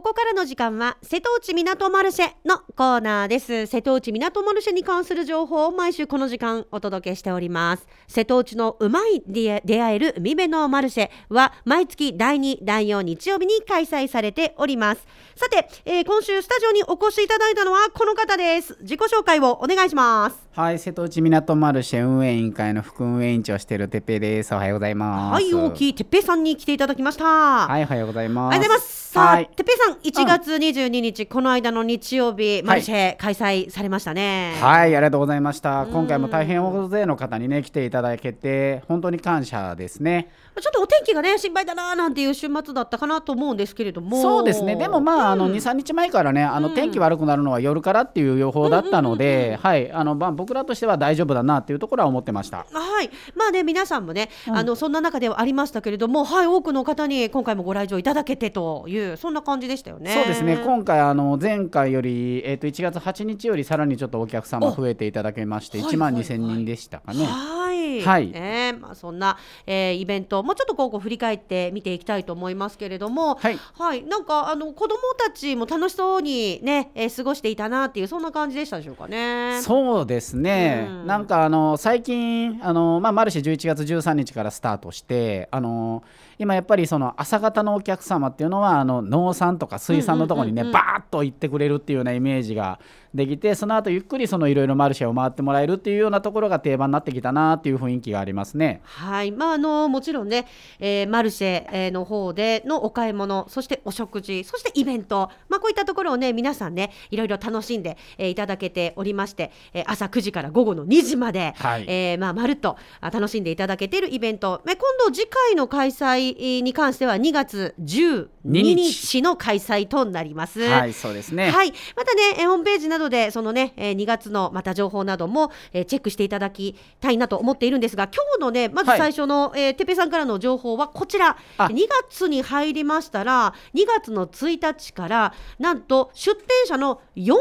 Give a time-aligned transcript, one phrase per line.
[0.00, 3.66] ここからの時間は瀬戸内港マルシェのコーナーです。
[3.66, 7.86] 瀬戸内港マルシェに関する情報を毎週この時間お届けしております。
[8.08, 15.06] 瀬戸内のうまい出会える海辺のマルシェは毎月第2第4日曜日に開催されております。
[15.36, 18.78] さて、えー、今週スタジオにお越しいただいたのはこの方です。
[18.80, 20.48] 自己紹介をお願いします。
[20.52, 24.54] はい瀬戸内港マルシェ運営委員会の副運営委員長をしているてっぺいです。
[24.54, 25.32] おはようございます。
[25.34, 27.24] はい大きいてっぺいさんに来ていただきました。
[27.68, 28.54] はいおはようございます。
[28.54, 29.00] ありがとうございます。
[29.10, 34.56] さあ、はい、てっぺいさん、1月22日、うん、この間の日曜日、マルシェ開催されましたね。
[34.60, 35.86] はい、ありがとうございました。
[35.86, 40.30] 今回も大変大勢の方にね、来ていただけて、本当に感謝ですね。
[40.60, 44.20] ちょっとお天気がね、心配だななんていう週末だったかなと思うんですけれども。
[44.20, 52.58] そうですね、でもまあ、うん、あの2、3日前からね、あの天気悪くなるのは夜からっていう予報だったので、はい、あのまあ、僕らとしては大丈夫だなっていうところは思ってました。
[52.58, 59.90] はい、まあね、皆さんもね、うん、あのそんな中ではありましたけれども、はい、多くの方に今回もご来場いただけてという、そんな感じでした。
[59.90, 60.14] よね。
[60.14, 67.24] そうですね今回あの前回より、えー、と1月8日よりさらにちょっとお客様増えていただけまして1万2000人でしたかね。
[67.24, 67.59] はい、はい
[67.98, 79.60] ねまあ、そんな、えー、イベントもうちょっとこう振り返って見ていきたいと思いますけれども、はい、はい、なんかあの子どもたちも楽しそうにね、えー、過ごしていたなっていうそんな感じでしたでしょうかね。
[79.62, 86.02] そうですね、うん、なんかあの最近あの、まあ、マルシェ11月13日からスタートしてあの
[86.38, 92.80] 今やっぱりその朝方のお客様っていうのはあの農産とか水産のところにね、バーッと行ってくれるっていうようなイメージが
[93.14, 98.80] できてその後ゆっくりそのいろいろマルシェを回ってもらえるっていうようなところが定番になってきたなっていう雰囲気がありますね。
[98.84, 99.32] はい。
[99.32, 100.46] まあ、あのもちろんね、
[100.78, 120.60] えー、マルシェの方でのお買い物そしてお食事そしてイベント、まあ、こういったところをね皆さんねいろいろ楽しんで、えー、いただけておりまして、えー、朝9時から午後の2時まで、はい、えー、まあ、まるっと楽しんでいただけているイベント、え今度次回の開催に関しては2月12日の開催となります。
[120.60, 131.36] はいそうですね、はい、またねホームページなどでそのね、えー、2月のまた情報なども、えー、チェックしていただきたいなと思っているんですが今日のねまず最初の、はい、えー、てぺさんからの情報はこちら。
[131.58, 137.36] 2月に入りましたら2月の1日からなんと出店者の4次募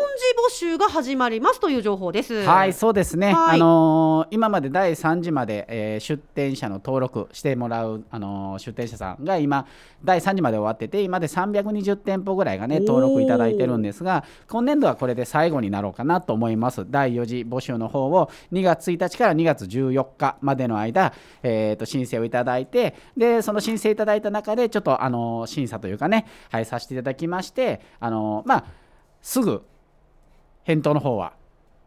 [0.52, 2.44] 集が始まりますという情報です。
[2.44, 9.66] はいそうですね、はい、あのー、今まで第3次まで、えー、出店者の登録してもらう、あのー、出店者さんが今
[10.04, 28.66] 第3次まで終わってて今で320店舗ぐらいがね登録いただいてるんですが今年度はこれで最後になろうかなと思います第4次募集の方を2月1日から2月14日までの間、えー、と申請をいただいてでその申請いただいた中でちょっとあの審査というかね、はい、させていただきましてあのまあ
[29.22, 29.64] すぐ
[30.64, 31.34] 返答の方は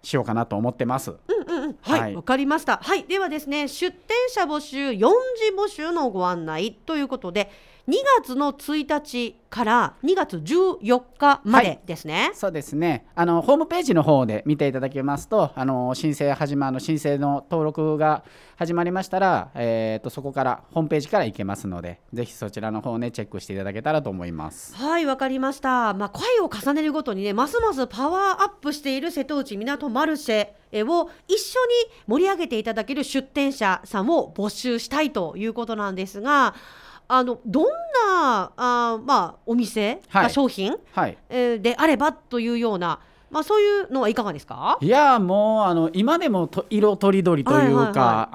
[0.02, 1.12] しようかなと思ってます。
[1.12, 2.78] うんうんうん、はい、わ、はい、かりました。
[2.82, 7.50] はい、ではですね、出店者募集、4次募集のご案内ということで、
[7.88, 13.06] 2月の1日から2月14日までですね、はい、そうですね。
[13.16, 18.22] あのホームページの方で見ていただけますとあの申請始まる申請の登録が
[18.56, 24.76] 始まりましたら、えーと、そこからホームページから行けますのでぜひそちらの方ねチェックしていただけたらと思います。
[24.76, 25.92] はいわかりました。
[25.94, 30.46] まあ声を重ねるごとにねますますパワーアップしている瀬戸内港マルシェ
[30.88, 36.54] を一緒に盛り上げていただける出店者さんを募集したいということなんですが
[37.14, 37.64] あのどん
[38.08, 43.00] なあ、まあ、お店、はい、商品、はい、えー、であればというような
[43.32, 44.78] まあ、そういうのはいかがですか？
[44.80, 48.30] いやもうあの今でもと色とりどりというか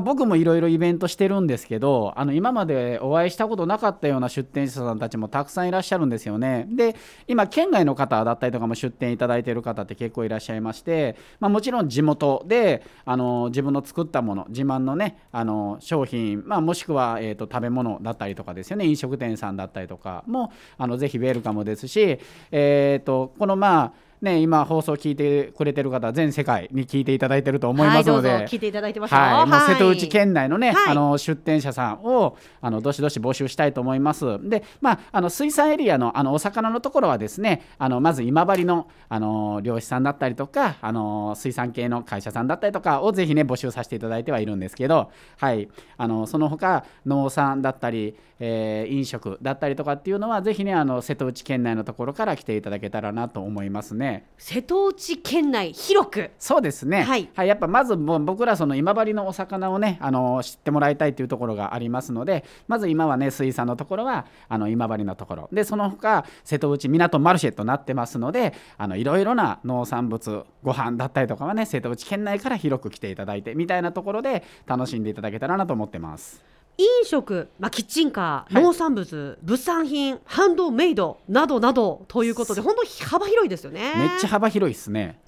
[0.00, 0.62] 僕もいろい。
[0.62, 6.68] ろイベントしてるんですけどあの今までお会いしたことなかったような出店者さんたちもたくさんいらっしゃるんですよね。
[6.70, 6.94] で
[7.26, 18.84] 今県外の方だったりとかも出店いただいている方って結構いらっしゃいまして、まあ、もちろん地元であの自分の作ったもの自慢のねあの商品、まあ、もしくは、えーと、食べ物だったりとかですよね。
[18.86, 22.20] 飲食店さんだったりとかもあのぜひウェルカムですし、
[22.52, 34.38] えーとこのまあね、今放送聞いてくれてる方全世界に聞いていただいてると思いますので、はい、聞いていただいてますはい、もう瀬戸内県内のね、はい、あの出店者さんをあのどしどし募集したいと思います。
[34.48, 54.11] で、まああの水産エリアのあのお魚のところはですね、あのまず今治のあの漁師さんだったりとか、あの水産系の会社さんだったりとかをぜひね募集させていただいてはいるんですけど、はい、あのその他農産だったり、えー、飲食だったりとかっていうのはぜひねあの瀬戸内県内のところから来ていただけたらなと思いますね。
[54.38, 56.30] 瀬戸内県内広く。
[56.38, 65.48] そうですね、はい、はい、やっぱまずもう僕らその今治のお魚をねあの知ってもらいたいというところがありますのでまず今はね水産のところはあの今治のところ。
[65.52, 76.42] でその他瀬戸内港マルシェとなってますのであのいろいろな農産物ご飯だったりとかはね瀬戸内県内から広く来ていただいてみたいなところで楽しんでいただけたらなと思ってます。
[76.78, 83.92] 飲食、まあ、キッチンカー、はい農産物物産品ハンドメイドなどなどということで本当に幅広いですよね。
[83.96, 85.18] めっちゃ幅広いですね。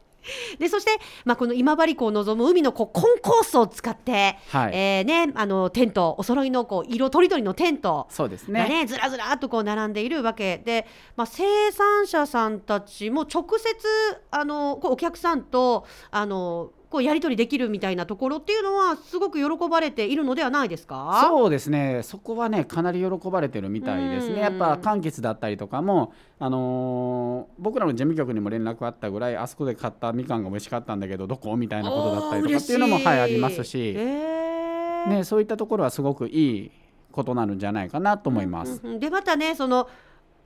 [0.58, 0.90] でそして、
[1.24, 8.86] まあ、この今治港を望む海のこうコンコースを使って、はいえーね、あのテントお揃いのこう色とりどりのテントそうですがねね。
[8.86, 10.86] ずらずらっとこう並んでいるわけで、
[11.16, 13.76] まあ、生産者さんたちも直接
[14.30, 21.26] あのこうお客さんとあのこうやり取りできるみたいなところっていうのはすごく喜ばれているのではないですか？
[21.28, 22.02] そうですね。
[22.04, 24.42] そこはねかなり喜ばれてるみたいですうんね。
[24.42, 36.70] やっぱ柑橘だったりとかもあのー僕らの事務局にも連絡あったぐらいあそこで買ったみかんが美味しかったんだけどどこみたいなことだったりとかっていうのもはいありますし、えーねそういったところはすごくいい
[37.10, 38.80] ことなのじゃないかなと思います。
[38.84, 39.88] うんうんでまたねその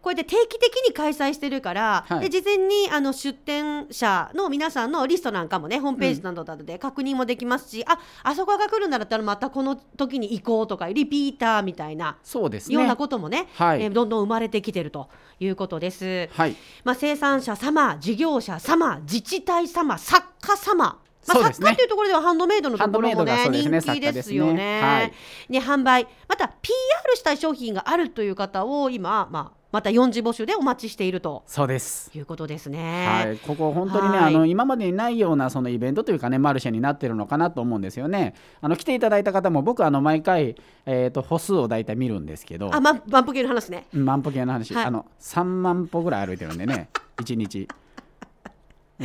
[0.01, 12.97] こうやって定期的に開催してるから、はいで事前にあの出店者の皆さんのリストなんかもねホームページなどなどで確認もできますし、ああそこが来るんだったらまたこの時に行こうとかリピーターみたいなそうですようなね。
[12.97, 15.09] こともね、はいえーどんどん生まれてきてると
[15.41, 16.29] いうことです。
[16.33, 16.57] はい。
[16.85, 23.81] まあ、生産者様事業者様自治体様作家様まあ、作家というところではハンドメイドのところもねね人気ですよね。
[23.81, 25.13] 作家ですねはい
[25.53, 32.11] ね販売また PR したい商品があるという方を今、まあ、また4次募集でお待ちしているとそうです。
[32.15, 33.07] いうことですね。
[33.07, 38.35] はい、ここ本当にね、はいあの今までにないようなそのイベントというかねマルシェになってるのかなと思うんですよね。
[38.63, 40.57] あの来ていただいた方も僕あの毎回
[40.87, 43.87] えっ、と歩数を大体見るんですけど、あ、ま、万歩計の話ね。
[43.93, 46.89] うん万歩計の話、はいあの3万歩ぐらい歩いてるんでね
[47.19, 47.69] 1日。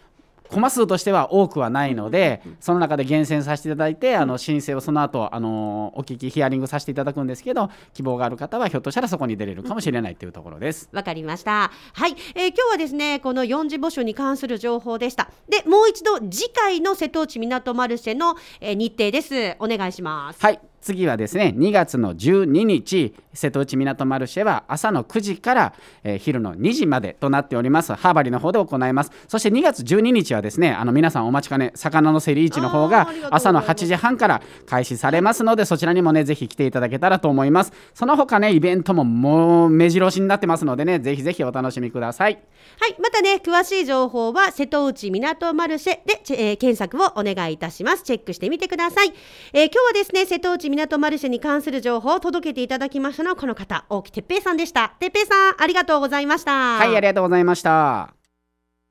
[0.49, 10.89] コマ数としては多くはないので、その中で厳選させていただいてあの申請をその後あのお聞きヒアリングさせていただくんですけど希望がある方はひょっとしたらそこに出れるかもしれないというところです。
[10.93, 11.71] わかりました。
[11.93, 15.31] はい、えー今日はですね、この4次募集に関する情報でした。
[15.49, 19.57] で、もう一度次回の瀬戸内港マルシェの、えー日程です。
[19.59, 20.41] お願いします。
[20.41, 25.75] はい次はですね2月の12日瀬戸内港マルシェは朝の9時から、
[26.05, 27.95] えー昼の2時までとなっております。
[27.95, 29.13] ハーバリーの方で行います。
[29.29, 37.73] そして2月12日はですねあの皆さんお待ちかね魚の競り市の方が朝の8時半から開始されますのでそちらにもねぜひ来ていただけたらと思います。
[37.95, 42.39] その他ねイベントももう目白押しになってますのでねぜひぜひお楽しみください。
[42.79, 48.03] はい、またね、詳しい情報は瀬戸内港マルシェで、えー検索をお願いいたします。
[48.03, 49.13] チェックしてみてください。
[49.53, 54.95] えー今日はですね、瀬戸内港マルシェに関する情報を届けていただきましたのはこの方、大木哲平さんでした。
[55.01, 56.79] 哲平さん、ありがとうございました。
[56.79, 58.16] はいありがとうございました